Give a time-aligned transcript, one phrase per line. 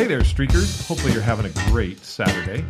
[0.00, 0.86] Hey there, streakers.
[0.88, 2.64] Hopefully, you're having a great Saturday.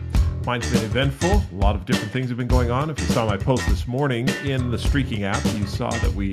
[0.45, 1.31] Mine's been eventful.
[1.31, 2.91] A lot of different things have been going on.
[2.91, 6.33] If you saw my post this morning in the Streaking app, you saw that we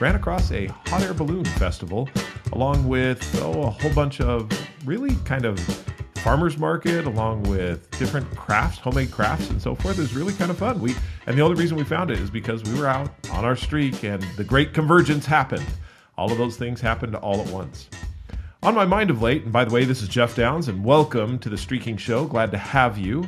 [0.00, 2.08] ran across a hot air balloon festival
[2.54, 4.50] along with oh, a whole bunch of
[4.86, 5.60] really kind of
[6.14, 9.98] farmers market along with different crafts, homemade crafts and so forth.
[9.98, 10.80] Was really kind of fun.
[10.80, 10.94] We
[11.26, 14.02] and the only reason we found it is because we were out on our streak
[14.02, 15.66] and the great convergence happened.
[16.16, 17.90] All of those things happened all at once.
[18.60, 21.38] On my mind of late, and by the way, this is Jeff Downs, and welcome
[21.38, 22.26] to the Streaking Show.
[22.26, 23.24] Glad to have you.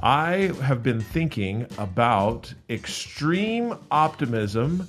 [0.00, 4.86] I have been thinking about extreme optimism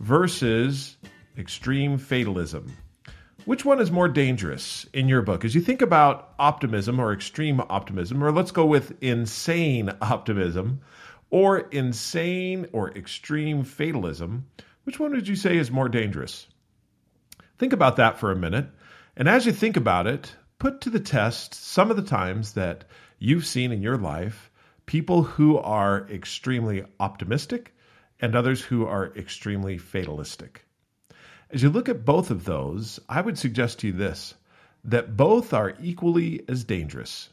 [0.00, 0.96] versus
[1.38, 2.76] extreme fatalism.
[3.44, 5.44] Which one is more dangerous in your book?
[5.44, 10.80] As you think about optimism or extreme optimism, or let's go with insane optimism,
[11.30, 14.46] or insane or extreme fatalism,
[14.82, 16.48] which one would you say is more dangerous?
[17.58, 18.66] Think about that for a minute.
[19.14, 22.84] And as you think about it, put to the test some of the times that
[23.18, 24.50] you've seen in your life
[24.86, 27.74] people who are extremely optimistic
[28.20, 30.64] and others who are extremely fatalistic.
[31.50, 34.34] As you look at both of those, I would suggest to you this
[34.84, 37.28] that both are equally as dangerous.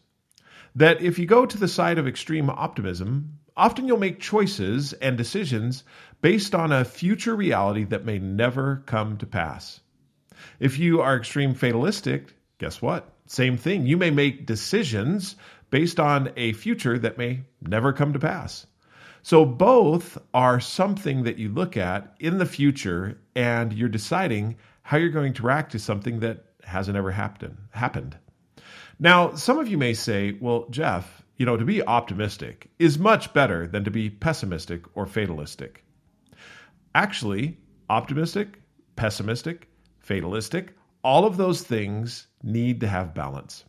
[0.75, 5.17] That if you go to the side of extreme optimism, often you'll make choices and
[5.17, 5.85] decisions
[6.21, 9.79] based on a future reality that may never come to pass.
[10.59, 13.11] If you are extreme fatalistic, guess what?
[13.25, 13.85] Same thing.
[13.85, 15.35] You may make decisions
[15.69, 18.65] based on a future that may never come to pass.
[19.21, 24.97] So both are something that you look at in the future and you're deciding how
[24.97, 28.17] you're going to react to something that hasn't ever happened happened.
[28.99, 33.33] Now, some of you may say, well, Jeff, you know, to be optimistic is much
[33.33, 35.85] better than to be pessimistic or fatalistic.
[36.93, 37.57] Actually,
[37.89, 38.59] optimistic,
[38.97, 39.68] pessimistic,
[40.09, 43.63] fatalistic, all of those things need to have balance.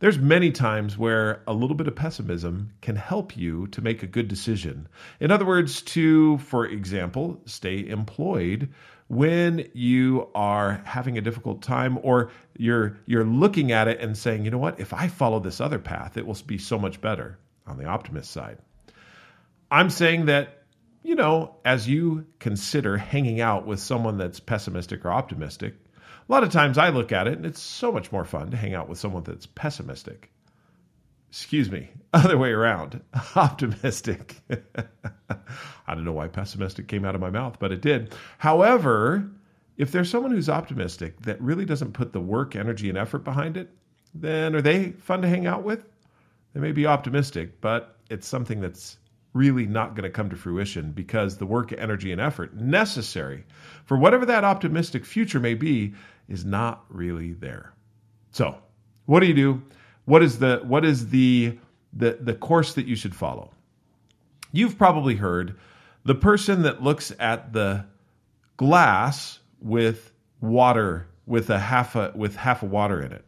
[0.00, 4.08] There's many times where a little bit of pessimism can help you to make a
[4.08, 4.88] good decision.
[5.20, 8.68] In other words, to, for example, stay employed
[9.06, 14.44] when you are having a difficult time or you're you're looking at it and saying,
[14.44, 14.80] "You know what?
[14.80, 18.32] If I follow this other path, it will be so much better." On the optimist
[18.32, 18.58] side.
[19.70, 20.65] I'm saying that
[21.06, 25.74] you know, as you consider hanging out with someone that's pessimistic or optimistic,
[26.28, 28.56] a lot of times I look at it and it's so much more fun to
[28.56, 30.30] hang out with someone that's pessimistic.
[31.28, 33.00] Excuse me, other way around,
[33.36, 34.40] optimistic.
[35.30, 38.14] I don't know why pessimistic came out of my mouth, but it did.
[38.38, 39.30] However,
[39.76, 43.56] if there's someone who's optimistic that really doesn't put the work, energy, and effort behind
[43.56, 43.70] it,
[44.12, 45.84] then are they fun to hang out with?
[46.52, 48.96] They may be optimistic, but it's something that's
[49.36, 53.44] really not going to come to fruition because the work, energy, and effort necessary
[53.84, 55.94] for whatever that optimistic future may be
[56.28, 57.72] is not really there.
[58.32, 58.56] So,
[59.04, 59.62] what do you do?
[60.06, 61.58] What is the what is the
[61.92, 63.52] the the course that you should follow?
[64.52, 65.56] You've probably heard
[66.04, 67.84] the person that looks at the
[68.56, 73.24] glass with water with a half a with half a water in it.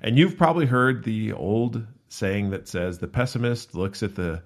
[0.00, 4.42] And you've probably heard the old saying that says the pessimist looks at the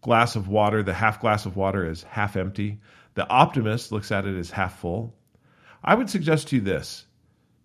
[0.00, 2.80] glass of water, the half glass of water, is half empty.
[3.14, 5.14] The optimist looks at it as half full.
[5.82, 7.06] I would suggest to you this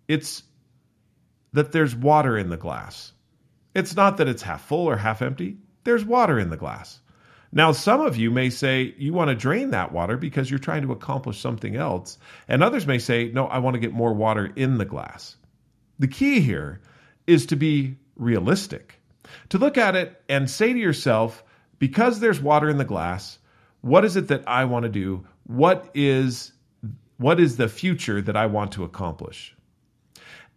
[0.07, 0.43] it's
[1.53, 3.11] that there's water in the glass.
[3.73, 6.99] It's not that it's half full or half empty, there's water in the glass.
[7.53, 10.83] Now, some of you may say you want to drain that water because you're trying
[10.83, 12.17] to accomplish something else.
[12.47, 15.35] And others may say, no, I want to get more water in the glass.
[15.99, 16.81] The key here
[17.27, 19.01] is to be realistic,
[19.49, 21.43] to look at it and say to yourself,
[21.81, 23.39] because there's water in the glass,
[23.81, 25.25] what is it that I want to do?
[25.47, 26.53] What is
[27.17, 29.55] what is the future that I want to accomplish?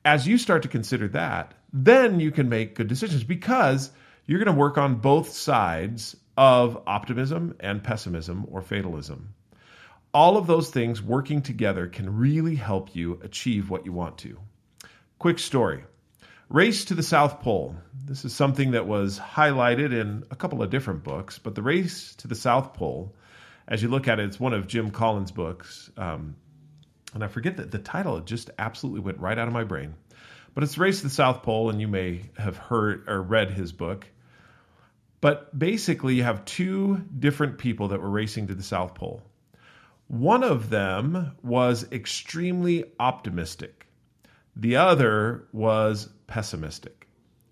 [0.04, 3.90] As you start to consider that, then you can make good decisions because
[4.26, 9.32] you're going to work on both sides of optimism and pessimism or fatalism.
[10.12, 14.38] All of those things working together can really help you achieve what you want to.
[15.18, 15.84] Quick story
[16.50, 17.74] Race to the South Pole.
[18.04, 22.14] This is something that was highlighted in a couple of different books, but the Race
[22.16, 23.14] to the South Pole,
[23.66, 25.90] as you look at it, it's one of Jim Collins' books.
[25.96, 26.36] Um,
[27.14, 29.94] and I forget that the title just absolutely went right out of my brain.
[30.52, 33.72] But it's Race to the South Pole, and you may have heard or read his
[33.72, 34.06] book.
[35.22, 39.22] But basically, you have two different people that were racing to the South Pole.
[40.08, 43.86] One of them was extremely optimistic.
[44.56, 47.08] The other was pessimistic.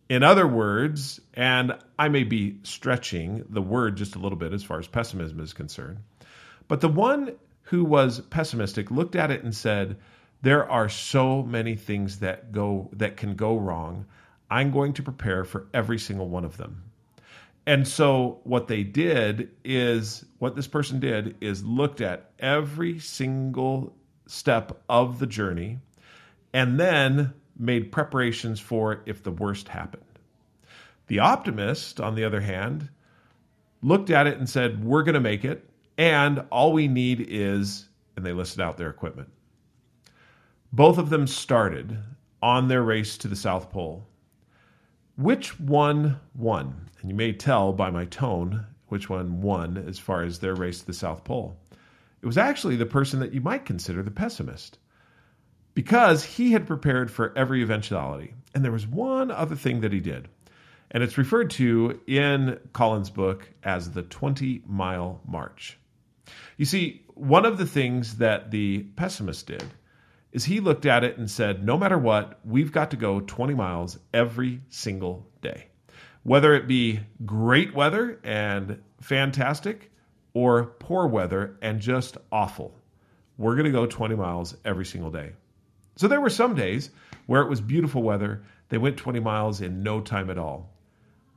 [0.08, 4.62] In other words, and I may be stretching the word just a little bit as
[4.62, 5.98] far as pessimism is concerned,
[6.68, 7.32] but the one
[7.62, 9.96] who was pessimistic looked at it and said,
[10.42, 14.06] "There are so many things that go that can go wrong.
[14.50, 16.82] I'm going to prepare for every single one of them.
[17.66, 23.96] And so what they did is what this person did is looked at every single
[24.26, 25.78] step of the journey
[26.52, 30.04] and then made preparations for if the worst happened.
[31.06, 32.88] The optimist, on the other hand,
[33.82, 35.68] looked at it and said, We're going to make it.
[35.98, 39.28] And all we need is, and they listed out their equipment.
[40.72, 41.98] Both of them started
[42.42, 44.06] on their race to the South Pole.
[45.16, 46.88] Which one won?
[47.00, 50.80] And you may tell by my tone which one won as far as their race
[50.80, 51.58] to the South Pole.
[52.22, 54.78] It was actually the person that you might consider the pessimist
[55.74, 58.34] because he had prepared for every eventuality.
[58.54, 60.28] And there was one other thing that he did.
[60.90, 65.78] And it's referred to in Collins' book as the 20 mile march.
[66.58, 69.64] You see, one of the things that the pessimist did
[70.32, 73.54] is he looked at it and said, no matter what, we've got to go 20
[73.54, 75.66] miles every single day.
[76.22, 79.90] Whether it be great weather and fantastic
[80.34, 82.74] or poor weather and just awful,
[83.36, 85.32] we're going to go 20 miles every single day.
[85.96, 86.90] So there were some days
[87.26, 88.42] where it was beautiful weather.
[88.68, 90.70] They went 20 miles in no time at all.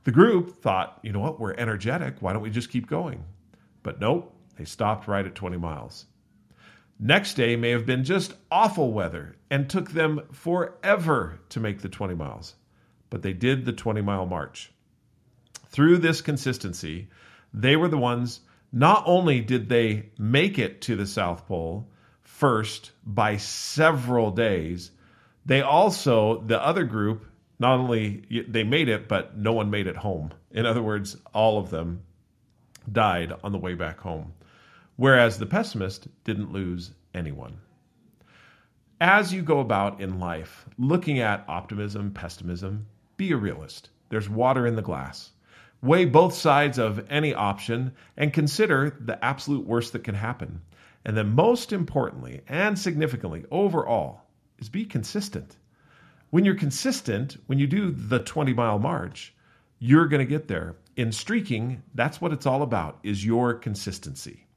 [0.04, 2.16] The group thought, you know what, we're energetic.
[2.20, 3.24] Why don't we just keep going?
[3.82, 6.06] But nope, they stopped right at 20 miles.
[6.98, 11.88] Next day may have been just awful weather and took them forever to make the
[11.88, 12.54] 20 miles,
[13.10, 14.72] but they did the 20 mile march.
[15.68, 17.08] Through this consistency,
[17.52, 18.40] they were the ones,
[18.72, 21.90] not only did they make it to the South Pole
[22.38, 24.90] first by several days,
[25.44, 27.26] they also, the other group,
[27.58, 30.30] not only they made it, but no one made it home.
[30.50, 32.02] In other words, all of them
[32.90, 34.32] died on the way back home
[34.96, 37.58] whereas the pessimist didn't lose anyone.
[39.00, 42.86] As you go about in life, looking at optimism, pessimism,
[43.18, 43.90] be a realist.
[44.08, 45.32] There's water in the glass.
[45.82, 50.62] Weigh both sides of any option and consider the absolute worst that can happen.
[51.06, 54.22] And then, most importantly and significantly, overall,
[54.58, 55.56] is be consistent.
[56.30, 59.32] When you're consistent, when you do the 20 mile march,
[59.78, 60.74] you're going to get there.
[60.96, 64.48] In streaking, that's what it's all about is your consistency.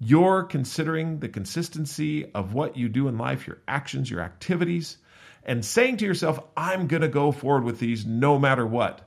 [0.00, 4.96] You're considering the consistency of what you do in life, your actions, your activities,
[5.44, 9.06] and saying to yourself, I'm going to go forward with these no matter what.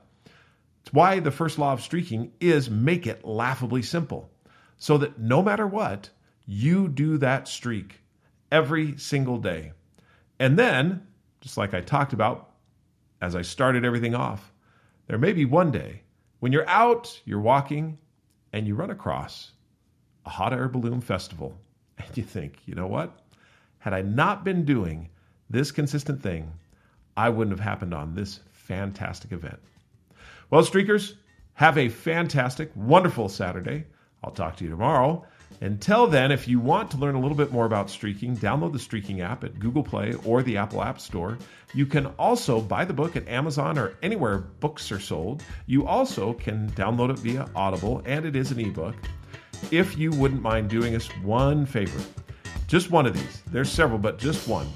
[0.82, 4.30] It's why the first law of streaking is make it laughably simple
[4.76, 6.08] so that no matter what,
[6.46, 8.00] you do that streak
[8.50, 9.72] every single day.
[10.38, 11.06] And then,
[11.40, 12.50] just like I talked about
[13.20, 14.52] as I started everything off,
[15.06, 16.02] there may be one day
[16.40, 17.98] when you're out, you're walking,
[18.52, 19.52] and you run across
[20.26, 21.56] a hot air balloon festival,
[21.98, 23.20] and you think, you know what?
[23.78, 25.08] Had I not been doing
[25.50, 26.52] this consistent thing,
[27.16, 29.58] I wouldn't have happened on this fantastic event.
[30.50, 31.14] Well, Streakers,
[31.54, 33.84] have a fantastic, wonderful Saturday.
[34.24, 35.24] I'll talk to you tomorrow.
[35.60, 38.78] Until then, if you want to learn a little bit more about streaking, download the
[38.78, 41.38] Streaking app at Google Play or the Apple App Store.
[41.74, 45.42] You can also buy the book at Amazon or anywhere books are sold.
[45.66, 48.96] You also can download it via Audible, and it is an ebook
[49.70, 52.00] if you wouldn't mind doing us one favor,
[52.66, 53.42] just one of these.
[53.46, 54.66] There's several, but just one.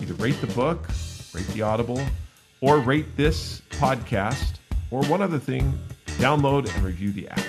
[0.00, 0.88] Either rate the book,
[1.32, 2.02] rate the Audible,
[2.60, 4.54] or rate this podcast,
[4.90, 5.78] or one other thing,
[6.18, 7.42] download and review the app.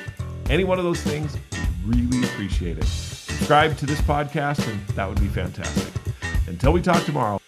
[0.49, 1.35] Any one of those things,
[1.85, 2.85] really appreciate it.
[2.85, 5.93] Subscribe to this podcast, and that would be fantastic.
[6.47, 7.42] Until we talk tomorrow.